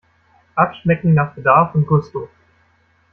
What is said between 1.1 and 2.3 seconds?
nach Bedarf und Gusto!